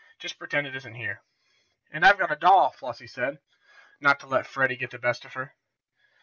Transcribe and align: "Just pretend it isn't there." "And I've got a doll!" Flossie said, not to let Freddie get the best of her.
"Just 0.17 0.39
pretend 0.39 0.65
it 0.65 0.75
isn't 0.75 0.93
there." 0.93 1.21
"And 1.91 2.03
I've 2.03 2.17
got 2.17 2.31
a 2.31 2.35
doll!" 2.35 2.71
Flossie 2.71 3.05
said, 3.05 3.39
not 3.99 4.19
to 4.21 4.25
let 4.25 4.47
Freddie 4.47 4.75
get 4.75 4.89
the 4.89 4.97
best 4.97 5.25
of 5.25 5.33
her. 5.33 5.53